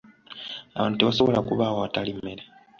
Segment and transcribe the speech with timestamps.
[0.77, 2.43] Abantu tebasobola kubaawo awatali mmere.